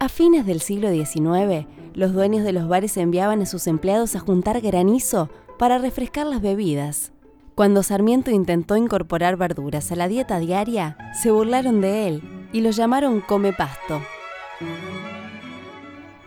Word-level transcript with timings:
A 0.00 0.08
fines 0.08 0.46
del 0.46 0.60
siglo 0.60 0.90
XIX, 0.90 1.66
los 1.94 2.12
dueños 2.12 2.44
de 2.44 2.52
los 2.52 2.68
bares 2.68 2.96
enviaban 2.96 3.42
a 3.42 3.46
sus 3.46 3.66
empleados 3.66 4.14
a 4.14 4.20
juntar 4.20 4.60
granizo 4.60 5.28
para 5.58 5.78
refrescar 5.78 6.24
las 6.24 6.40
bebidas. 6.40 7.12
Cuando 7.56 7.82
Sarmiento 7.82 8.30
intentó 8.30 8.76
incorporar 8.76 9.36
verduras 9.36 9.90
a 9.90 9.96
la 9.96 10.06
dieta 10.06 10.38
diaria, 10.38 10.96
se 11.20 11.32
burlaron 11.32 11.80
de 11.80 12.06
él 12.06 12.48
y 12.52 12.60
lo 12.60 12.70
llamaron 12.70 13.20
come 13.20 13.52
pasto. 13.52 14.00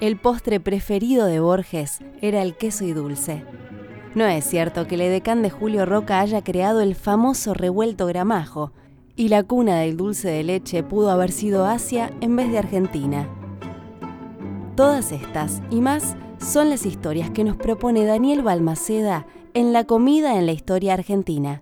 El 0.01 0.17
postre 0.17 0.59
preferido 0.59 1.25
de 1.25 1.39
Borges 1.39 1.99
era 2.21 2.41
el 2.41 2.57
queso 2.57 2.83
y 2.83 2.91
dulce. 2.91 3.45
No 4.15 4.25
es 4.25 4.43
cierto 4.43 4.85
que 4.85 4.95
el 4.95 5.01
edecán 5.01 5.41
de 5.41 5.49
Julio 5.49 5.85
Roca 5.85 6.19
haya 6.19 6.43
creado 6.43 6.81
el 6.81 6.95
famoso 6.95 7.53
revuelto 7.53 8.05
gramajo, 8.05 8.73
y 9.15 9.29
la 9.29 9.43
cuna 9.43 9.77
del 9.77 9.95
dulce 9.95 10.27
de 10.27 10.43
leche 10.43 10.83
pudo 10.83 11.09
haber 11.11 11.31
sido 11.31 11.65
Asia 11.65 12.11
en 12.19 12.35
vez 12.35 12.51
de 12.51 12.57
Argentina. 12.57 13.29
Todas 14.75 15.11
estas 15.11 15.61
y 15.69 15.81
más 15.81 16.15
son 16.39 16.69
las 16.69 16.85
historias 16.85 17.29
que 17.29 17.43
nos 17.43 17.57
propone 17.57 18.05
Daniel 18.05 18.41
Balmaceda 18.41 19.27
en 19.53 19.73
La 19.73 19.83
comida 19.83 20.39
en 20.39 20.45
la 20.45 20.53
historia 20.53 20.93
argentina. 20.93 21.61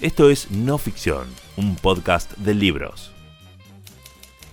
Esto 0.00 0.30
es 0.30 0.52
No 0.52 0.78
Ficción, 0.78 1.26
un 1.56 1.74
podcast 1.74 2.30
de 2.38 2.54
libros. 2.54 3.10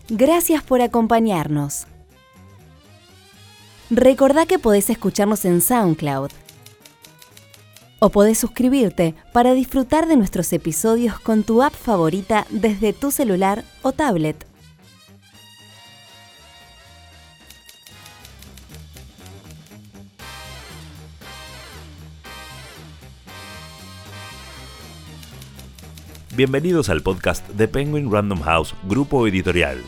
Gracias 0.10 0.64
por 0.64 0.82
acompañarnos. 0.82 1.86
Recordá 3.92 4.48
que 4.48 4.58
podés 4.58 4.90
escucharnos 4.90 5.46
en 5.46 5.62
SoundCloud. 5.62 6.32
O 8.00 8.10
podés 8.10 8.40
suscribirte 8.40 9.14
para 9.32 9.54
disfrutar 9.54 10.08
de 10.08 10.16
nuestros 10.16 10.52
episodios 10.54 11.20
con 11.20 11.44
tu 11.44 11.62
app 11.62 11.74
favorita 11.74 12.48
desde 12.50 12.94
tu 12.94 13.12
celular 13.12 13.64
o 13.84 13.92
tablet. 13.92 14.49
Bienvenidos 26.40 26.88
al 26.88 27.04
podcast 27.04 27.46
de 27.50 27.68
Penguin 27.68 28.10
Random 28.10 28.40
House, 28.40 28.74
grupo 28.88 29.28
editorial. 29.28 29.80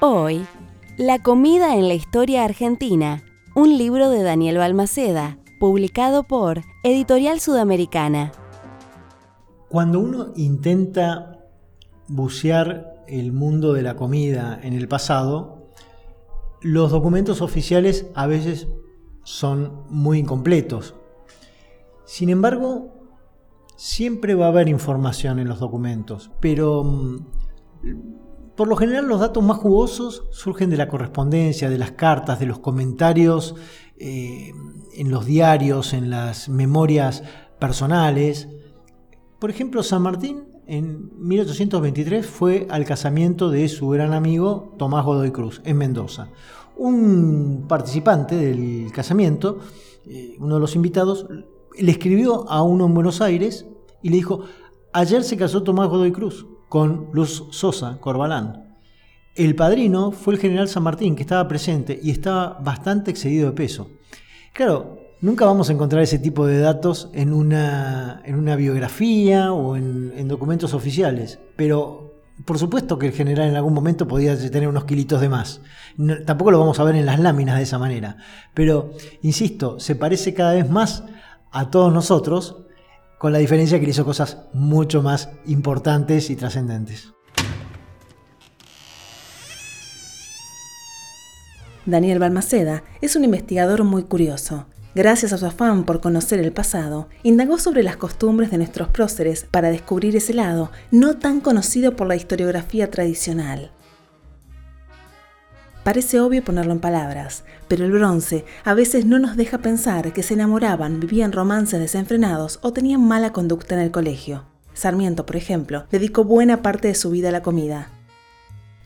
Hoy, 0.00 0.46
La 0.96 1.22
comida 1.22 1.76
en 1.76 1.86
la 1.86 1.92
historia 1.92 2.46
argentina, 2.46 3.24
un 3.54 3.76
libro 3.76 4.08
de 4.08 4.22
Daniel 4.22 4.56
Balmaceda, 4.56 5.36
publicado 5.60 6.22
por 6.22 6.62
Editorial 6.82 7.38
Sudamericana. 7.38 8.32
Cuando 9.68 10.00
uno 10.00 10.32
intenta 10.36 11.44
bucear 12.08 13.04
el 13.06 13.32
mundo 13.32 13.74
de 13.74 13.82
la 13.82 13.96
comida 13.96 14.58
en 14.62 14.72
el 14.72 14.88
pasado, 14.88 15.72
los 16.62 16.90
documentos 16.90 17.42
oficiales 17.42 18.06
a 18.14 18.26
veces 18.26 18.66
son 19.26 19.82
muy 19.90 20.20
incompletos. 20.20 20.94
Sin 22.04 22.28
embargo, 22.28 22.94
siempre 23.74 24.36
va 24.36 24.46
a 24.46 24.50
haber 24.50 24.68
información 24.68 25.40
en 25.40 25.48
los 25.48 25.58
documentos, 25.58 26.30
pero 26.40 26.84
mm, 26.84 27.26
por 28.54 28.68
lo 28.68 28.76
general 28.76 29.08
los 29.08 29.18
datos 29.18 29.42
más 29.42 29.56
jugosos 29.56 30.28
surgen 30.30 30.70
de 30.70 30.76
la 30.76 30.86
correspondencia, 30.86 31.68
de 31.68 31.76
las 31.76 31.90
cartas, 31.90 32.38
de 32.38 32.46
los 32.46 32.60
comentarios 32.60 33.56
eh, 33.98 34.52
en 34.94 35.10
los 35.10 35.26
diarios, 35.26 35.92
en 35.92 36.08
las 36.08 36.48
memorias 36.48 37.24
personales. 37.58 38.46
Por 39.40 39.50
ejemplo, 39.50 39.82
San 39.82 40.02
Martín 40.02 40.44
en 40.68 41.10
1823 41.18 42.24
fue 42.24 42.68
al 42.70 42.84
casamiento 42.84 43.50
de 43.50 43.68
su 43.68 43.88
gran 43.88 44.12
amigo 44.12 44.72
Tomás 44.78 45.04
Godoy 45.04 45.32
Cruz 45.32 45.62
en 45.64 45.78
Mendoza 45.78 46.28
un 46.76 47.66
participante 47.68 48.36
del 48.36 48.90
casamiento, 48.92 49.58
eh, 50.06 50.36
uno 50.38 50.54
de 50.54 50.60
los 50.60 50.76
invitados, 50.76 51.26
le 51.78 51.90
escribió 51.90 52.48
a 52.50 52.62
uno 52.62 52.86
en 52.86 52.94
Buenos 52.94 53.20
Aires 53.20 53.66
y 54.02 54.10
le 54.10 54.16
dijo, 54.16 54.44
ayer 54.92 55.24
se 55.24 55.36
casó 55.36 55.62
Tomás 55.62 55.88
Godoy 55.88 56.12
Cruz 56.12 56.46
con 56.68 57.08
Luz 57.12 57.44
Sosa 57.50 57.98
Corbalán. 58.00 58.78
El 59.34 59.54
padrino 59.54 60.12
fue 60.12 60.34
el 60.34 60.40
general 60.40 60.68
San 60.68 60.82
Martín, 60.82 61.14
que 61.14 61.22
estaba 61.22 61.46
presente 61.46 61.98
y 62.02 62.10
estaba 62.10 62.58
bastante 62.62 63.10
excedido 63.10 63.50
de 63.50 63.56
peso. 63.56 63.90
Claro, 64.54 64.98
nunca 65.20 65.44
vamos 65.44 65.68
a 65.68 65.74
encontrar 65.74 66.02
ese 66.02 66.18
tipo 66.18 66.46
de 66.46 66.58
datos 66.58 67.10
en 67.12 67.34
una, 67.34 68.22
en 68.24 68.36
una 68.36 68.56
biografía 68.56 69.52
o 69.52 69.76
en, 69.76 70.14
en 70.16 70.28
documentos 70.28 70.72
oficiales, 70.72 71.38
pero 71.56 72.05
por 72.44 72.58
supuesto 72.58 72.98
que 72.98 73.06
el 73.06 73.12
general 73.12 73.48
en 73.48 73.56
algún 73.56 73.72
momento 73.72 74.06
podía 74.06 74.36
tener 74.50 74.68
unos 74.68 74.84
kilitos 74.84 75.20
de 75.20 75.28
más. 75.28 75.60
tampoco 76.26 76.50
lo 76.50 76.58
vamos 76.58 76.78
a 76.78 76.84
ver 76.84 76.96
en 76.96 77.06
las 77.06 77.18
láminas 77.18 77.56
de 77.56 77.62
esa 77.62 77.78
manera. 77.78 78.18
Pero, 78.54 78.92
insisto, 79.22 79.80
se 79.80 79.96
parece 79.96 80.34
cada 80.34 80.52
vez 80.52 80.68
más 80.68 81.04
a 81.50 81.70
todos 81.70 81.92
nosotros, 81.92 82.58
con 83.18 83.32
la 83.32 83.38
diferencia 83.38 83.80
que 83.80 83.86
le 83.86 83.92
hizo 83.92 84.04
cosas 84.04 84.38
mucho 84.52 85.02
más 85.02 85.30
importantes 85.46 86.28
y 86.28 86.36
trascendentes. 86.36 87.12
Daniel 91.86 92.18
Balmaceda 92.18 92.82
es 93.00 93.16
un 93.16 93.24
investigador 93.24 93.84
muy 93.84 94.02
curioso 94.02 94.66
Gracias 94.96 95.34
a 95.34 95.36
su 95.36 95.44
afán 95.44 95.84
por 95.84 96.00
conocer 96.00 96.40
el 96.40 96.52
pasado, 96.52 97.10
indagó 97.22 97.58
sobre 97.58 97.82
las 97.82 97.98
costumbres 97.98 98.50
de 98.50 98.56
nuestros 98.56 98.88
próceres 98.88 99.44
para 99.50 99.70
descubrir 99.70 100.16
ese 100.16 100.32
lado 100.32 100.70
no 100.90 101.18
tan 101.18 101.42
conocido 101.42 101.96
por 101.96 102.06
la 102.06 102.16
historiografía 102.16 102.90
tradicional. 102.90 103.72
Parece 105.84 106.18
obvio 106.18 106.42
ponerlo 106.42 106.72
en 106.72 106.80
palabras, 106.80 107.44
pero 107.68 107.84
el 107.84 107.92
bronce 107.92 108.46
a 108.64 108.72
veces 108.72 109.04
no 109.04 109.18
nos 109.18 109.36
deja 109.36 109.58
pensar 109.58 110.14
que 110.14 110.22
se 110.22 110.32
enamoraban, 110.32 110.98
vivían 110.98 111.32
romances 111.32 111.78
desenfrenados 111.78 112.58
o 112.62 112.72
tenían 112.72 113.06
mala 113.06 113.34
conducta 113.34 113.74
en 113.74 113.82
el 113.82 113.90
colegio. 113.90 114.46
Sarmiento, 114.72 115.26
por 115.26 115.36
ejemplo, 115.36 115.84
dedicó 115.90 116.24
buena 116.24 116.62
parte 116.62 116.88
de 116.88 116.94
su 116.94 117.10
vida 117.10 117.28
a 117.28 117.32
la 117.32 117.42
comida. 117.42 117.90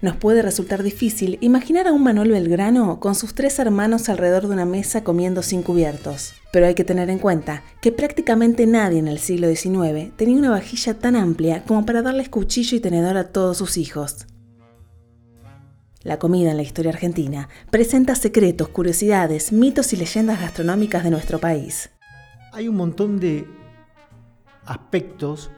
Nos 0.03 0.16
puede 0.16 0.41
resultar 0.41 0.83
difícil 0.83 1.37
imaginar 1.43 1.87
a 1.87 1.93
un 1.93 2.03
Manuel 2.03 2.31
Belgrano 2.31 3.00
con 3.00 3.15
sus 3.15 3.34
tres 3.34 3.59
hermanos 3.59 4.09
alrededor 4.09 4.47
de 4.47 4.55
una 4.55 4.65
mesa 4.65 5.05
comiendo 5.05 5.43
sin 5.43 5.62
cubiertos, 5.62 6.33
pero 6.55 6.66
hay 6.66 6.75
que 6.75 6.84
tener 6.84 7.11
en 7.11 7.19
cuenta 7.19 7.62
que 7.83 7.93
prácticamente 7.93 8.66
nadie 8.66 8.99
en 8.99 9.09
el 9.09 9.19
siglo 9.19 9.55
XIX 9.55 10.11
tenía 10.16 10.38
una 10.38 10.49
vajilla 10.49 10.94
tan 10.94 11.16
amplia 11.16 11.65
como 11.65 11.84
para 11.84 12.00
darles 12.00 12.31
cuchillo 12.31 12.78
y 12.78 12.81
tenedor 12.81 13.19
a 13.19 13.28
todos 13.28 13.59
sus 13.59 13.77
hijos. 13.77 14.27
La 16.03 16.19
comida 16.19 16.50
en 16.50 16.56
la 16.56 16.62
historia 16.62 16.93
argentina 16.93 17.50
presenta 17.71 18.15
secretos, 18.15 18.69
curiosidades, 18.69 19.53
mitos 19.53 19.93
y 19.93 19.97
leyendas 19.97 20.41
gastronómicas 20.41 21.05
de 21.05 21.11
nuestro 21.11 21.41
país. 21.41 21.91
Hay 22.53 22.69
un 22.69 22.77
montón 22.77 23.21
de 23.21 23.47
aspectos 24.65 25.50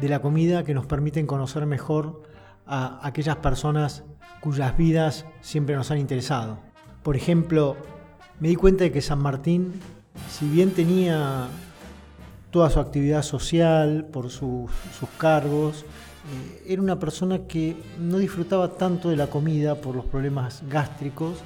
de 0.00 0.08
la 0.08 0.22
comida 0.22 0.62
que 0.62 0.74
nos 0.74 0.86
permiten 0.86 1.26
conocer 1.26 1.66
mejor 1.66 2.33
a 2.66 3.06
aquellas 3.06 3.36
personas 3.36 4.04
cuyas 4.40 4.76
vidas 4.76 5.26
siempre 5.40 5.76
nos 5.76 5.90
han 5.90 5.98
interesado. 5.98 6.58
Por 7.02 7.16
ejemplo, 7.16 7.76
me 8.40 8.48
di 8.48 8.56
cuenta 8.56 8.84
de 8.84 8.92
que 8.92 9.00
San 9.00 9.20
Martín, 9.20 9.72
si 10.30 10.48
bien 10.48 10.70
tenía 10.70 11.48
toda 12.50 12.70
su 12.70 12.80
actividad 12.80 13.22
social 13.22 14.06
por 14.12 14.30
sus, 14.30 14.70
cargos, 15.18 15.82
eh, 15.82 16.64
era 16.68 16.82
una 16.82 16.98
persona 16.98 17.46
que 17.46 17.76
no 17.98 18.18
disfrutaba 18.18 18.68
tanto 18.74 19.10
de 19.10 19.16
la 19.16 19.26
comida 19.28 19.74
por 19.76 19.94
los 19.94 20.04
problemas 20.06 20.62
gástricos 20.68 21.38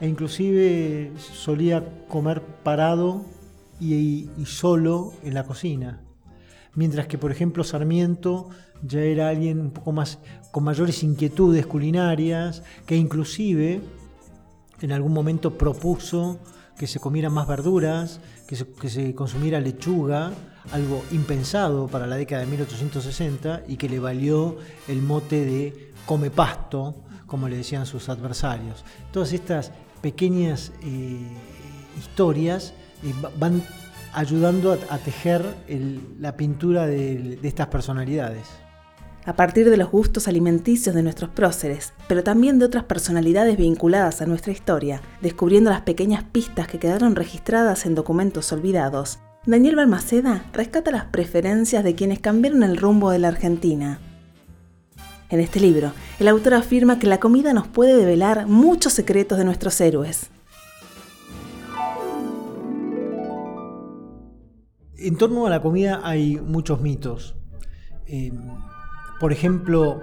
e 0.00 0.08
inclusive 0.08 1.12
solía 1.18 1.84
comer 2.08 2.40
parado 2.40 3.24
y 3.80 4.28
solo 4.44 5.12
en 5.22 5.34
la 5.34 5.44
cocina 5.44 6.00
mientras 6.74 7.06
que 7.06 7.18
por 7.18 7.30
ejemplo 7.30 7.64
Sarmiento 7.64 8.50
ya 8.82 9.00
era 9.00 9.28
alguien 9.28 9.60
un 9.60 9.70
poco 9.70 9.92
más 9.92 10.18
con 10.50 10.64
mayores 10.64 11.02
inquietudes 11.02 11.66
culinarias, 11.66 12.62
que 12.86 12.96
inclusive 12.96 13.80
en 14.80 14.92
algún 14.92 15.12
momento 15.12 15.58
propuso 15.58 16.38
que 16.78 16.86
se 16.86 17.00
comieran 17.00 17.32
más 17.32 17.48
verduras, 17.48 18.20
que 18.46 18.88
se, 18.88 19.14
consumiera 19.14 19.60
lechuga, 19.60 20.32
algo 20.72 21.04
impensado 21.10 21.88
para 21.88 22.06
la 22.06 22.16
década 22.16 22.42
de 22.42 22.46
1860 22.46 23.62
y 23.66 23.76
que 23.76 23.88
le 23.88 23.98
valió 23.98 24.56
el 24.86 25.02
mote 25.02 25.44
de 25.44 25.92
come 26.06 26.30
pasto, 26.30 26.94
como 27.26 27.48
le 27.48 27.56
decían 27.56 27.84
sus 27.84 28.08
adversarios. 28.08 28.84
Todas 29.12 29.32
estas 29.32 29.72
pequeñas 30.00 30.72
eh, 30.82 31.18
historias 31.98 32.74
eh, 33.02 33.12
van 33.38 33.62
ayudando 34.12 34.72
a, 34.72 34.98
tejer 34.98 35.44
la 36.18 36.36
pintura 36.36 36.86
de, 36.86 37.38
estas 37.42 37.68
personalidades. 37.68 38.46
A 39.24 39.34
partir 39.36 39.68
de 39.68 39.76
los 39.76 39.90
gustos 39.90 40.26
alimenticios 40.26 40.94
de 40.94 41.02
nuestros 41.02 41.30
próceres, 41.30 41.92
pero 42.06 42.24
también 42.24 42.58
de 42.58 42.64
otras 42.64 42.84
personalidades 42.84 43.58
vinculadas 43.58 44.22
a 44.22 44.26
nuestra 44.26 44.52
historia, 44.52 45.02
descubriendo 45.20 45.70
las 45.70 45.82
pequeñas 45.82 46.24
pistas 46.24 46.66
que 46.66 46.78
quedaron 46.78 47.14
registradas 47.14 47.84
en 47.84 47.94
documentos 47.94 48.50
olvidados, 48.52 49.18
Daniel 49.44 49.76
Balmaceda 49.76 50.44
rescata 50.52 50.90
las 50.90 51.06
preferencias 51.06 51.84
de 51.84 51.94
quienes 51.94 52.20
cambiaron 52.20 52.62
el 52.62 52.76
rumbo 52.76 53.10
de 53.10 53.18
la 53.18 53.28
Argentina. 53.28 54.00
En 55.30 55.40
este 55.40 55.60
libro, 55.60 55.92
el 56.18 56.28
autor 56.28 56.54
afirma 56.54 56.98
que 56.98 57.06
la 57.06 57.20
comida 57.20 57.52
nos 57.52 57.68
puede 57.68 57.96
develar 57.96 58.46
muchos 58.46 58.94
secretos 58.94 59.36
de 59.36 59.44
nuestros 59.44 59.78
héroes. 59.80 60.30
En 65.00 65.16
torno 65.16 65.46
a 65.46 65.50
la 65.50 65.62
comida 65.62 66.00
hay 66.02 66.36
muchos 66.36 66.80
mitos. 66.80 67.36
Eh, 68.06 68.32
por 69.20 69.32
ejemplo, 69.32 70.00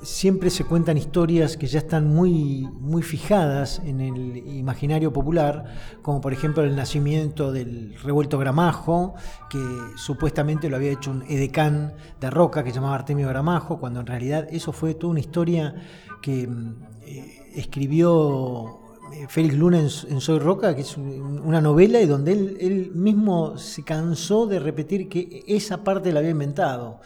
siempre 0.00 0.48
se 0.48 0.64
cuentan 0.64 0.96
historias 0.96 1.58
que 1.58 1.66
ya 1.66 1.80
están 1.80 2.08
muy, 2.08 2.66
muy 2.80 3.02
fijadas 3.02 3.82
en 3.84 4.00
el 4.00 4.36
imaginario 4.36 5.12
popular, 5.12 5.66
como 6.00 6.22
por 6.22 6.32
ejemplo 6.32 6.62
el 6.62 6.74
nacimiento 6.74 7.52
del 7.52 7.94
revuelto 8.02 8.38
Gramajo, 8.38 9.14
que 9.50 9.58
supuestamente 9.96 10.70
lo 10.70 10.76
había 10.76 10.92
hecho 10.92 11.10
un 11.10 11.22
edecán 11.28 11.94
de 12.18 12.30
Roca 12.30 12.64
que 12.64 12.72
llamaba 12.72 12.94
Artemio 12.94 13.28
Gramajo, 13.28 13.78
cuando 13.78 14.00
en 14.00 14.06
realidad 14.06 14.46
eso 14.50 14.72
fue 14.72 14.94
toda 14.94 15.10
una 15.10 15.20
historia 15.20 15.74
que 16.22 16.46
mm, 16.46 16.74
eh, 17.02 17.52
escribió 17.56 18.85
Félix 19.28 19.54
Luna 19.54 19.80
en, 19.80 20.20
Soy 20.20 20.38
Roca, 20.38 20.74
que 20.74 20.82
es 20.82 20.96
una 20.96 21.60
novela 21.60 22.00
y 22.00 22.06
donde 22.06 22.32
él, 22.32 22.90
mismo 22.94 23.58
se 23.58 23.82
cansó 23.82 24.46
de 24.46 24.58
repetir 24.58 25.08
que 25.08 25.44
esa 25.46 25.84
parte 25.84 26.12
la 26.12 26.20
había 26.20 26.30
inventado. 26.30 27.00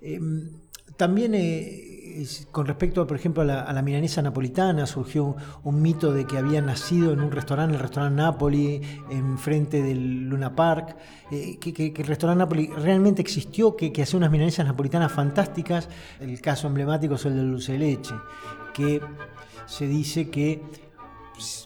Em, 0.00 0.50
también 0.96 1.34
eh, 1.34 1.94
con 2.50 2.66
respecto, 2.66 3.06
por 3.06 3.16
ejemplo, 3.16 3.42
a 3.42 3.72
la, 3.72 3.82
milanesa 3.82 4.22
napolitana, 4.22 4.86
surgió 4.86 5.36
un, 5.64 5.82
mito 5.82 6.12
de 6.12 6.26
que 6.26 6.38
había 6.38 6.60
nacido 6.60 7.12
en 7.12 7.20
un 7.20 7.30
restaurante, 7.30 7.74
el 7.74 7.80
restaurante 7.80 8.16
Napoli, 8.16 8.80
enfrente 9.10 9.82
del 9.82 10.28
Luna 10.28 10.54
Park, 10.54 10.96
eh, 11.30 11.58
que, 11.58 11.92
el 11.96 12.06
restaurante 12.06 12.38
Napoli 12.38 12.68
realmente 12.68 13.20
existió, 13.20 13.74
que, 13.74 13.92
que 13.92 14.02
hacía 14.02 14.18
unas 14.18 14.30
milanesas 14.30 14.66
napolitanas 14.66 15.10
fantásticas. 15.10 15.88
El 16.20 16.40
caso 16.40 16.68
emblemático 16.68 17.14
es 17.14 17.24
el 17.24 17.34
de 17.34 17.42
dulce 17.42 17.72
de 17.72 17.78
leche, 17.78 18.14
que 18.72 19.00
se 19.66 19.86
dice 19.86 20.30
que 20.30 20.62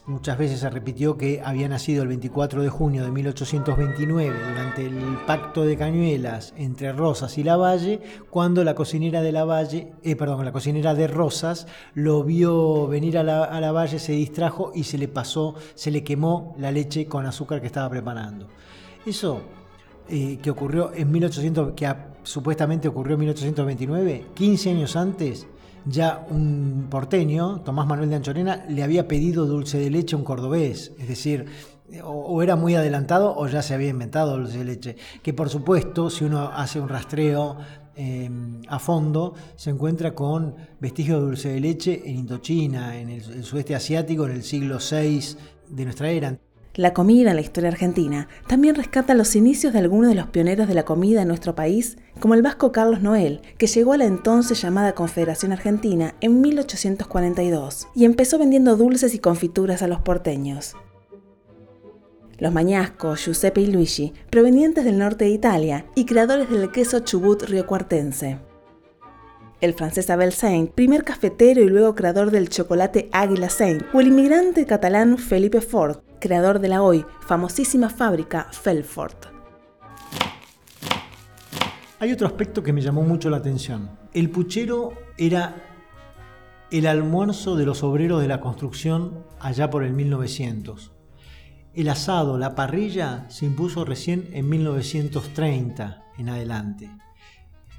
muchas 0.07 0.37
veces 0.37 0.59
se 0.59 0.69
repitió 0.69 1.17
que 1.17 1.41
había 1.43 1.69
nacido 1.69 2.01
el 2.01 2.07
24 2.09 2.63
de 2.63 2.69
junio 2.69 3.03
de 3.03 3.11
1829 3.11 4.49
durante 4.49 4.85
el 4.85 5.17
pacto 5.27 5.63
de 5.63 5.77
Cañuelas 5.77 6.53
entre 6.57 6.91
Rosas 6.91 7.37
y 7.37 7.43
Lavalle, 7.43 8.01
cuando 8.29 8.63
la 8.63 8.73
cocinera 8.73 9.21
de 9.21 9.31
Lavalle, 9.31 9.93
eh, 10.03 10.15
perdón, 10.15 10.43
la 10.43 10.51
cocinera 10.51 10.95
de 10.95 11.07
Rosas 11.07 11.67
lo 11.93 12.23
vio 12.23 12.87
venir 12.87 13.17
a, 13.17 13.23
la, 13.23 13.59
Lavalle, 13.59 13.99
se 13.99 14.13
distrajo 14.13 14.71
y 14.73 14.83
se 14.83 14.97
le 14.97 15.07
pasó, 15.07 15.55
se 15.75 15.91
le 15.91 16.03
quemó 16.03 16.55
la 16.57 16.71
leche 16.71 17.05
con 17.05 17.25
azúcar 17.25 17.61
que 17.61 17.67
estaba 17.67 17.89
preparando. 17.89 18.47
Eso 19.05 19.41
eh, 20.09 20.39
que 20.41 20.49
ocurrió 20.49 20.91
en 20.93 21.11
1800, 21.11 21.73
que 21.73 21.93
supuestamente 22.23 22.87
ocurrió 22.87 23.13
en 23.13 23.19
1829, 23.19 24.25
15 24.33 24.69
años 24.71 24.95
antes, 24.95 25.47
ya 25.85 26.25
un 26.29 26.87
porteño, 26.89 27.61
Tomás 27.61 27.87
Manuel 27.87 28.09
de 28.09 28.15
Anchorena, 28.17 28.65
le 28.67 28.83
había 28.83 29.07
pedido 29.07 29.45
dulce 29.45 29.77
de 29.77 29.89
leche 29.89 30.15
a 30.15 30.19
un 30.19 30.23
cordobés, 30.23 30.93
es 30.99 31.07
decir, 31.07 31.45
o, 32.03 32.41
era 32.43 32.55
muy 32.55 32.75
adelantado 32.75 33.35
o 33.35 33.47
ya 33.47 33.61
se 33.61 33.73
había 33.73 33.89
inventado 33.89 34.37
dulce 34.37 34.59
de 34.59 34.65
leche. 34.65 34.95
Que 35.23 35.33
por 35.33 35.49
supuesto, 35.49 36.09
si 36.09 36.25
uno 36.25 36.49
hace 36.53 36.79
un 36.79 36.89
rastreo 36.89 37.57
em, 37.95 38.61
a 38.67 38.79
fondo, 38.79 39.33
se 39.55 39.69
encuentra 39.69 40.13
con 40.13 40.55
vestigios 40.79 41.19
de 41.19 41.25
dulce 41.25 41.49
de 41.49 41.59
leche 41.59 42.01
en 42.05 42.17
Indochina, 42.17 42.97
en 42.97 43.09
el 43.09 43.43
sudeste 43.43 43.75
asiático, 43.75 44.25
en 44.25 44.31
el 44.31 44.43
siglo 44.43 44.77
VI 44.77 45.35
de 45.69 45.83
nuestra 45.85 46.09
era. 46.09 46.37
La 46.79 46.93
comida 46.93 47.31
en 47.31 47.35
la 47.35 47.41
historia 47.41 47.71
argentina 47.71 48.29
también 48.47 48.73
rescata 48.73 49.13
los 49.13 49.35
inicios 49.35 49.73
de 49.73 49.79
algunos 49.79 50.07
de 50.07 50.15
los 50.15 50.27
pioneros 50.27 50.65
de 50.65 50.73
la 50.75 50.85
comida 50.85 51.23
en 51.23 51.27
nuestro 51.27 51.53
país, 51.53 51.97
como 52.21 52.35
el 52.35 52.41
vasco 52.41 52.71
Carlos 52.71 53.01
Noel, 53.01 53.41
que 53.57 53.67
llegó 53.67 53.91
a 53.91 53.97
la 53.97 54.05
entonces 54.05 54.61
llamada 54.61 54.95
Confederación 54.95 55.51
Argentina 55.51 56.15
en 56.21 56.39
1842 56.39 57.89
y 57.95 58.05
empezó 58.05 58.39
vendiendo 58.39 58.77
dulces 58.77 59.13
y 59.13 59.19
confituras 59.19 59.81
a 59.81 59.89
los 59.89 59.99
porteños. 59.99 60.77
Los 62.37 62.53
mañascos 62.53 63.25
Giuseppe 63.25 63.59
y 63.59 63.67
Luigi, 63.67 64.13
provenientes 64.29 64.85
del 64.85 64.99
norte 64.99 65.25
de 65.25 65.31
Italia 65.31 65.85
y 65.95 66.05
creadores 66.05 66.49
del 66.49 66.71
queso 66.71 67.01
Chubut 67.01 67.43
riocuartense 67.43 68.39
el 69.61 69.73
francés 69.73 70.09
Abel 70.09 70.31
Saint, 70.31 70.71
primer 70.71 71.03
cafetero 71.03 71.61
y 71.61 71.67
luego 71.69 71.93
creador 71.93 72.31
del 72.31 72.47
chocolate 72.47 73.09
Águila 73.11 73.49
Saint, 73.49 73.83
o 73.93 73.99
el 73.99 74.07
inmigrante 74.07 74.65
catalán 74.65 75.17
Felipe 75.17 75.59
Ford, 75.59 75.97
creador 76.19 76.59
de 76.59 76.67
la 76.67 76.81
hoy 76.81 77.05
famosísima 77.21 77.89
fábrica 77.89 78.47
Felfort. 78.51 79.27
Hay 81.99 82.11
otro 82.11 82.27
aspecto 82.27 82.63
que 82.63 82.71
me 82.71 82.81
llamó 82.81 83.01
mucho 83.01 83.29
la 83.29 83.37
atención. 83.37 83.89
El 84.13 84.29
puchero 84.29 84.93
era 85.17 85.55
el 86.71 86.87
almuerzo 86.87 87.55
de 87.55 87.65
los 87.65 87.83
obreros 87.83 88.21
de 88.21 88.27
la 88.27 88.39
construcción 88.39 89.25
allá 89.39 89.69
por 89.69 89.83
el 89.83 89.93
1900. 89.93 90.91
El 91.73 91.89
asado, 91.89 92.37
la 92.37 92.55
parrilla, 92.55 93.29
se 93.29 93.45
impuso 93.45 93.85
recién 93.85 94.29
en 94.33 94.47
1930 94.49 96.05
en 96.17 96.29
adelante. 96.29 96.89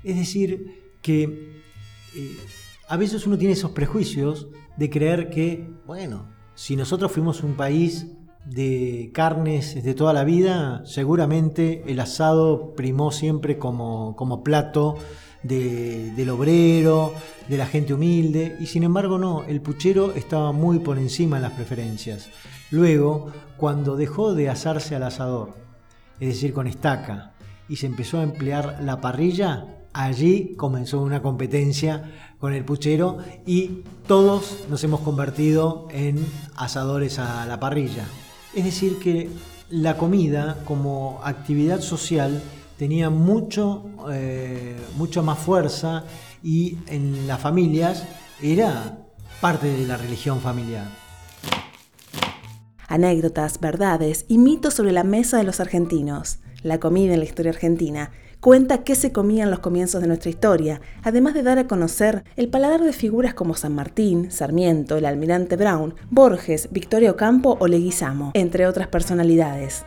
Es 0.04 0.16
decir, 0.16 0.94
que 1.02 1.62
eh, 2.14 2.36
a 2.88 2.96
veces 2.96 3.26
uno 3.26 3.38
tiene 3.38 3.54
esos 3.54 3.70
prejuicios 3.70 4.48
de 4.76 4.90
creer 4.90 5.30
que, 5.30 5.70
bueno, 5.86 6.28
si 6.54 6.76
nosotros 6.76 7.12
fuimos 7.12 7.42
un 7.42 7.54
país 7.54 8.06
de 8.44 9.10
carnes 9.12 9.82
de 9.82 9.94
toda 9.94 10.12
la 10.12 10.24
vida, 10.24 10.82
seguramente 10.84 11.84
el 11.86 12.00
asado 12.00 12.74
primó 12.74 13.12
siempre 13.12 13.58
como, 13.58 14.16
como 14.16 14.42
plato 14.42 14.96
del 15.42 16.30
obrero, 16.30 17.14
de 17.48 17.56
la 17.56 17.66
gente 17.66 17.94
humilde, 17.94 18.56
y 18.60 18.66
sin 18.66 18.82
embargo 18.82 19.18
no, 19.18 19.44
el 19.44 19.60
puchero 19.60 20.12
estaba 20.12 20.52
muy 20.52 20.80
por 20.80 20.98
encima 20.98 21.36
en 21.36 21.42
las 21.42 21.52
preferencias. 21.52 22.28
Luego, 22.70 23.32
cuando 23.56 23.96
dejó 23.96 24.34
de 24.34 24.48
asarse 24.48 24.94
al 24.94 25.02
asador, 25.04 25.54
es 26.18 26.28
decir, 26.28 26.52
con 26.52 26.66
estaca, 26.66 27.32
y 27.68 27.76
se 27.76 27.86
empezó 27.86 28.18
a 28.18 28.22
emplear 28.22 28.80
la 28.82 29.00
parrilla, 29.00 29.78
allí 29.92 30.54
comenzó 30.56 31.00
una 31.00 31.22
competencia 31.22 32.34
con 32.38 32.52
el 32.52 32.64
puchero 32.64 33.18
y 33.46 33.82
todos 34.06 34.64
nos 34.68 34.82
hemos 34.84 35.00
convertido 35.00 35.88
en 35.90 36.24
asadores 36.56 37.18
a 37.18 37.46
la 37.46 37.60
parrilla. 37.60 38.06
Es 38.54 38.64
decir, 38.64 38.98
que 38.98 39.30
la 39.68 39.96
comida 39.96 40.62
como 40.64 41.20
actividad 41.22 41.80
social 41.80 42.42
tenía 42.76 43.10
mucho, 43.10 43.84
eh, 44.10 44.76
más 45.22 45.38
fuerza 45.38 46.04
y 46.42 46.78
en 46.86 47.26
las 47.26 47.40
familias 47.40 48.04
era 48.42 48.98
parte 49.40 49.68
de 49.68 49.86
la 49.86 49.96
religión 49.96 50.40
familiar. 50.40 50.99
Anécdotas, 52.90 53.60
verdades 53.60 54.24
y 54.26 54.38
mitos 54.38 54.74
sobre 54.74 54.90
la 54.90 55.04
mesa 55.04 55.38
de 55.38 55.44
los 55.44 55.60
argentinos. 55.60 56.40
La 56.64 56.80
comida 56.80 57.14
en 57.14 57.20
la 57.20 57.24
historia 57.24 57.52
argentina 57.52 58.10
cuenta 58.40 58.82
qué 58.82 58.96
se 58.96 59.12
comía 59.12 59.44
en 59.44 59.50
los 59.50 59.60
comienzos 59.60 60.02
de 60.02 60.08
nuestra 60.08 60.28
historia, 60.28 60.80
además 61.04 61.34
de 61.34 61.44
dar 61.44 61.60
a 61.60 61.68
conocer 61.68 62.24
el 62.34 62.48
paladar 62.48 62.82
de 62.82 62.92
figuras 62.92 63.32
como 63.32 63.54
San 63.54 63.76
Martín, 63.76 64.32
Sarmiento, 64.32 64.96
el 64.96 65.04
almirante 65.04 65.54
Brown, 65.54 65.94
Borges, 66.10 66.68
Victorio 66.72 67.14
Campo 67.14 67.56
o 67.60 67.68
Leguizamo, 67.68 68.32
entre 68.34 68.66
otras 68.66 68.88
personalidades. 68.88 69.84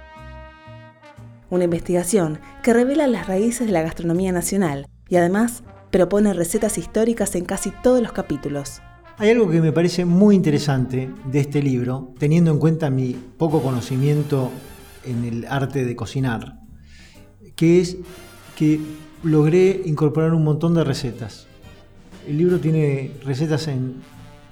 Una 1.50 1.66
investigación 1.66 2.40
que 2.64 2.72
revela 2.72 3.06
las 3.08 3.28
raíces 3.28 3.68
de 3.68 3.74
la 3.74 3.82
gastronomía 3.82 4.32
nacional 4.32 4.88
y 5.10 5.18
además 5.18 5.62
propone 5.92 6.34
recetas 6.34 6.78
históricas 6.78 7.36
en 7.36 7.44
casi 7.44 7.72
todos 7.84 8.02
los 8.02 8.14
capítulos. 8.14 8.82
Hay 9.18 9.30
algo 9.30 9.48
que 9.48 9.62
me 9.62 9.72
parece 9.72 10.06
muy 10.06 10.36
interesante 10.36 11.08
de 11.32 11.40
este 11.40 11.62
libro, 11.62 12.14
teniendo 12.18 12.50
en 12.50 12.58
cuenta 12.58 12.90
mi 12.90 13.14
poco 13.14 13.62
conocimiento 13.62 14.50
en 15.06 15.24
el 15.24 15.46
arte 15.46 15.86
de 15.86 15.96
cocinar, 15.96 16.60
que 17.56 17.80
es 17.80 17.98
que 18.58 18.80
logré 19.22 19.84
incorporar 19.86 20.34
un 20.34 20.44
montón 20.44 20.74
de 20.74 20.84
recetas. 20.84 21.46
El 22.28 22.40
libro 22.40 22.60
tiene 22.60 23.12
recetas 23.24 23.68
en 23.68 24.02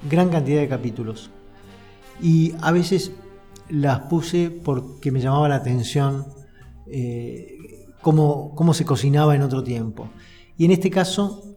gran 0.07 0.29
cantidad 0.29 0.61
de 0.61 0.67
capítulos 0.67 1.31
y 2.21 2.53
a 2.61 2.71
veces 2.71 3.13
las 3.67 4.01
puse 4.01 4.51
porque 4.51 5.11
me 5.11 5.21
llamaba 5.21 5.49
la 5.49 5.55
atención 5.55 6.27
eh, 6.85 7.57
cómo, 8.01 8.53
cómo 8.53 8.75
se 8.75 8.85
cocinaba 8.85 9.35
en 9.35 9.41
otro 9.41 9.63
tiempo. 9.63 10.09
Y 10.55 10.65
en 10.65 10.71
este 10.71 10.91
caso 10.91 11.55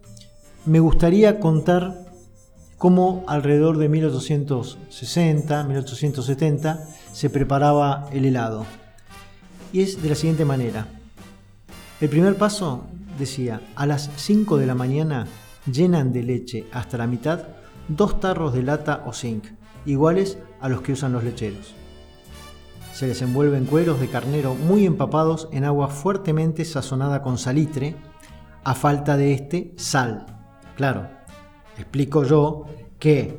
me 0.65 0.81
gustaría 0.81 1.39
contar 1.39 2.04
cómo 2.85 3.25
alrededor 3.29 3.79
de 3.79 3.89
1860, 3.89 5.65
1870 5.65 6.87
se 7.15 7.31
preparaba 7.31 8.11
el 8.13 8.27
helado. 8.27 8.67
Y 9.73 9.81
es 9.81 10.03
de 10.03 10.11
la 10.11 10.15
siguiente 10.15 10.45
manera. 10.45 10.87
El 12.03 12.11
primer 12.11 12.37
paso 12.37 12.85
decía, 13.19 13.63
a 13.75 13.87
las 13.87 14.11
5 14.17 14.59
de 14.59 14.67
la 14.67 14.75
mañana 14.75 15.27
llenan 15.65 16.13
de 16.13 16.25
leche 16.25 16.67
hasta 16.73 16.99
la 16.99 17.07
mitad 17.07 17.45
dos 17.89 18.21
tarros 18.21 18.53
de 18.53 18.63
lata 18.63 19.03
o 19.07 19.15
zinc, 19.15 19.47
iguales 19.87 20.37
a 20.61 20.69
los 20.69 20.83
que 20.83 20.93
usan 20.93 21.15
los 21.15 21.25
lecheros. 21.25 21.75
se 22.93 23.07
les 23.07 23.23
envuelve 23.23 23.57
en 23.57 23.65
cueros 23.65 23.99
de 23.99 24.09
carnero 24.11 24.55
muy 24.55 24.85
empapados 24.85 25.49
en 25.53 25.65
agua 25.65 25.89
fuertemente 25.89 26.67
sazonada 26.67 27.23
con 27.23 27.39
salitre, 27.39 27.97
a 28.63 28.75
falta 28.75 29.17
de 29.17 29.33
este, 29.33 29.73
sal. 29.79 30.27
Claro, 30.77 31.14
explico 31.77 32.25
yo 32.25 32.65
que 32.99 33.39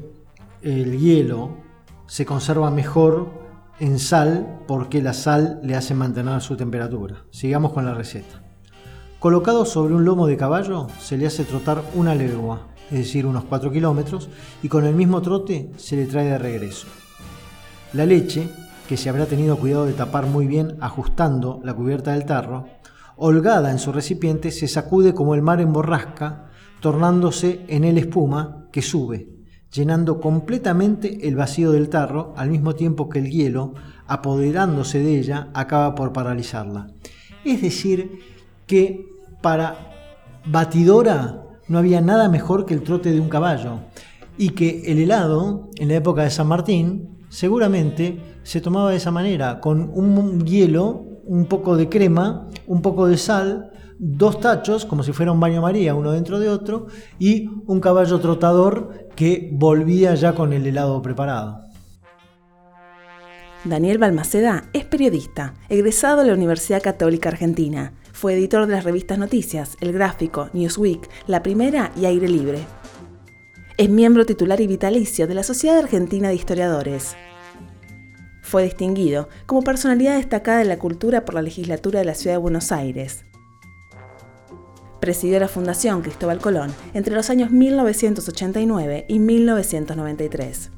el 0.61 0.99
hielo 0.99 1.57
se 2.07 2.25
conserva 2.25 2.71
mejor 2.71 3.29
en 3.79 3.99
sal 3.99 4.61
porque 4.67 5.01
la 5.01 5.13
sal 5.13 5.59
le 5.63 5.75
hace 5.75 5.93
mantener 5.93 6.41
su 6.41 6.55
temperatura. 6.55 7.25
Sigamos 7.31 7.73
con 7.73 7.85
la 7.85 7.93
receta. 7.93 8.41
Colocado 9.19 9.65
sobre 9.65 9.95
un 9.95 10.05
lomo 10.05 10.27
de 10.27 10.37
caballo 10.37 10.87
se 10.99 11.17
le 11.17 11.27
hace 11.27 11.45
trotar 11.45 11.83
una 11.95 12.13
legua, 12.13 12.67
es 12.91 12.99
decir, 12.99 13.25
unos 13.25 13.45
4 13.45 13.71
kilómetros, 13.71 14.29
y 14.61 14.69
con 14.69 14.85
el 14.85 14.95
mismo 14.95 15.21
trote 15.21 15.71
se 15.77 15.95
le 15.95 16.05
trae 16.05 16.25
de 16.25 16.37
regreso. 16.37 16.87
La 17.93 18.05
leche 18.05 18.49
que 18.87 18.97
se 18.97 19.09
habrá 19.09 19.25
tenido 19.25 19.57
cuidado 19.57 19.85
de 19.85 19.93
tapar 19.93 20.27
muy 20.27 20.45
bien 20.45 20.77
ajustando 20.79 21.59
la 21.63 21.73
cubierta 21.73 22.11
del 22.11 22.25
tarro, 22.25 22.67
holgada 23.17 23.71
en 23.71 23.79
su 23.79 23.91
recipiente, 23.91 24.51
se 24.51 24.67
sacude 24.67 25.13
como 25.13 25.33
el 25.33 25.41
mar 25.41 25.59
en 25.59 25.73
borrasca, 25.73 26.49
tornándose 26.79 27.65
en 27.67 27.83
él 27.83 27.97
espuma 27.97 28.67
que 28.71 28.81
sube, 28.81 29.29
llenando 29.71 30.19
completamente 30.19 31.27
el 31.27 31.35
vacío 31.35 31.71
del 31.71 31.89
tarro 31.89 32.33
al 32.37 32.49
mismo 32.49 32.75
tiempo 32.75 33.09
que 33.09 33.19
el 33.19 33.29
hielo, 33.29 33.73
apoderándose 34.07 34.99
de 34.99 35.19
ella, 35.19 35.49
acaba 35.53 35.95
por 35.95 36.13
paralizarla. 36.13 36.87
Es 37.43 37.61
decir, 37.61 38.19
que 38.67 39.07
para 39.41 39.75
batidora 40.45 41.43
no 41.67 41.77
había 41.77 42.01
nada 42.01 42.29
mejor 42.29 42.65
que 42.65 42.73
el 42.73 42.83
trote 42.83 43.11
de 43.11 43.19
un 43.19 43.29
caballo 43.29 43.79
y 44.37 44.49
que 44.49 44.83
el 44.91 44.99
helado, 44.99 45.69
en 45.77 45.87
la 45.87 45.95
época 45.95 46.23
de 46.23 46.29
San 46.29 46.47
Martín, 46.47 47.17
seguramente 47.29 48.19
se 48.43 48.61
tomaba 48.61 48.91
de 48.91 48.97
esa 48.97 49.11
manera, 49.11 49.59
con 49.59 49.89
un 49.93 50.45
hielo, 50.45 51.03
un 51.25 51.45
poco 51.45 51.75
de 51.75 51.89
crema, 51.89 52.47
un 52.67 52.81
poco 52.81 53.07
de 53.07 53.17
sal, 53.17 53.71
dos 53.97 54.39
tachos, 54.39 54.85
como 54.85 55.03
si 55.03 55.11
fuera 55.13 55.31
un 55.31 55.39
baño 55.39 55.61
María, 55.61 55.95
uno 55.95 56.11
dentro 56.11 56.39
de 56.39 56.49
otro, 56.49 56.87
y 57.19 57.49
un 57.65 57.79
caballo 57.79 58.19
trotador 58.19 59.09
que 59.15 59.49
volvía 59.53 60.15
ya 60.15 60.35
con 60.35 60.53
el 60.53 60.65
helado 60.65 61.01
preparado. 61.01 61.61
Daniel 63.63 63.97
Balmaceda 63.97 64.65
es 64.73 64.85
periodista, 64.85 65.55
egresado 65.69 66.21
de 66.21 66.27
la 66.27 66.33
Universidad 66.35 66.83
Católica 66.83 67.29
Argentina. 67.29 67.93
Fue 68.13 68.35
editor 68.35 68.67
de 68.67 68.73
las 68.73 68.83
revistas 68.83 69.17
Noticias, 69.17 69.75
El 69.81 69.91
Gráfico, 69.91 70.49
Newsweek, 70.53 71.09
La 71.25 71.41
Primera 71.41 71.91
y 71.97 72.05
Aire 72.05 72.27
Libre. 72.27 72.59
Es 73.77 73.89
miembro 73.89 74.25
titular 74.25 74.61
y 74.61 74.67
vitalicio 74.67 75.25
de 75.25 75.33
la 75.33 75.43
Sociedad 75.43 75.79
Argentina 75.79 76.29
de 76.29 76.35
Historiadores. 76.35 77.15
Fue 78.43 78.63
distinguido 78.63 79.29
como 79.47 79.63
personalidad 79.63 80.17
destacada 80.17 80.59
de 80.59 80.65
la 80.65 80.77
cultura 80.77 81.25
por 81.25 81.33
la 81.33 81.41
legislatura 81.41 81.99
de 81.99 82.05
la 82.05 82.13
Ciudad 82.13 82.35
de 82.35 82.41
Buenos 82.41 82.71
Aires. 82.71 83.25
Presidió 84.99 85.39
la 85.39 85.47
Fundación 85.47 86.01
Cristóbal 86.01 86.39
Colón 86.39 86.73
entre 86.93 87.15
los 87.15 87.29
años 87.29 87.51
1989 87.51 89.05
y 89.07 89.19
1993. 89.19 90.71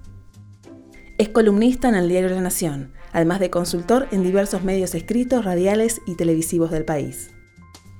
Es 1.17 1.29
columnista 1.29 1.89
en 1.89 1.95
el 1.95 2.09
diario 2.09 2.29
La 2.29 2.41
Nación, 2.41 2.93
además 3.11 3.39
de 3.39 3.49
consultor 3.49 4.07
en 4.11 4.23
diversos 4.23 4.63
medios 4.63 4.93
escritos, 4.95 5.45
radiales 5.45 6.01
y 6.05 6.15
televisivos 6.15 6.71
del 6.71 6.85
país. 6.85 7.31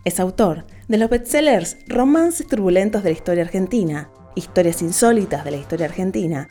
Es 0.06 0.20
autor 0.20 0.66
de 0.88 0.98
los 0.98 1.10
bestsellers 1.10 1.78
Romances 1.88 2.48
turbulentos 2.48 3.04
de 3.04 3.10
la 3.10 3.16
historia 3.16 3.44
argentina, 3.44 4.12
Historias 4.36 4.84
insólitas 4.84 5.44
de 5.44 5.52
la 5.52 5.58
historia 5.58 5.88
argentina 5.88 6.48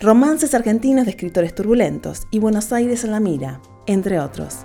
Romances 0.00 0.54
argentinos 0.54 1.06
de 1.06 1.10
escritores 1.10 1.56
turbulentos 1.56 2.28
y 2.30 2.38
Buenos 2.38 2.72
Aires 2.72 3.02
en 3.02 3.10
la 3.10 3.18
mira, 3.18 3.60
entre 3.88 4.20
otros. 4.20 4.58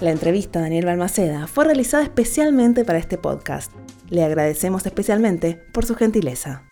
La 0.00 0.12
entrevista 0.12 0.60
a 0.60 0.62
Daniel 0.62 0.86
Balmaceda 0.86 1.48
fue 1.48 1.64
realizada 1.64 2.04
especialmente 2.04 2.84
para 2.84 3.00
este 3.00 3.18
podcast. 3.18 3.72
Le 4.08 4.22
agradecemos 4.22 4.86
especialmente 4.86 5.60
por 5.72 5.84
su 5.84 5.96
gentileza. 5.96 6.62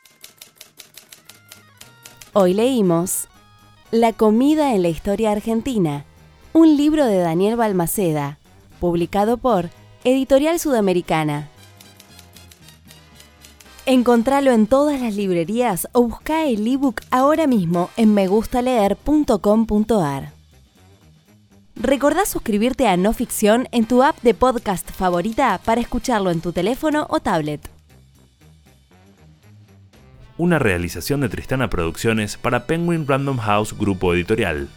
Hoy 2.35 2.55
leímos 2.55 3.27
La 3.91 4.13
comida 4.13 4.77
en 4.77 4.83
la 4.83 4.91
historia 4.91 5.33
argentina, 5.33 6.05
un 6.53 6.77
libro 6.77 7.05
de 7.05 7.19
Daniel 7.19 7.57
Balmaceda, 7.57 8.39
publicado 8.79 9.39
por 9.39 9.71
Editorial 10.05 10.61
Sudamericana. 10.61 11.49
Encontralo 13.87 14.53
en 14.53 14.69
todas 14.69 15.01
las 15.01 15.17
librerías 15.17 15.89
o 15.93 16.03
busca 16.03 16.45
el 16.45 16.65
ebook 16.65 17.01
ahora 17.11 17.49
mismo 17.49 17.91
en 17.97 18.15
megustaleer.com.ar. 18.15 20.36
Recordá 21.79 22.25
suscribirte 22.25 22.89
a 22.89 22.97
No 22.97 23.13
Ficción 23.13 23.69
en 23.71 23.85
tu 23.85 24.03
app 24.03 24.23
de 24.23 24.33
podcast 24.33 24.91
favorita 24.91 25.61
para 25.63 25.79
escucharlo 25.79 26.31
en 26.31 26.41
tu 26.41 26.51
teléfono 26.51 27.07
o 27.11 27.21
tablet. 27.21 27.69
Una 30.39 30.59
realización 30.59 31.21
de 31.21 31.29
Tristana 31.29 31.69
Producciones 31.69 32.39
para 32.39 32.67
Penguin 32.67 33.07
Random 33.07 33.37
House 33.37 33.77
Grupo 33.77 34.15
Editorial. 34.15 34.69